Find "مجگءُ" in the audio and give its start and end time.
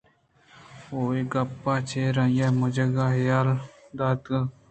2.59-3.05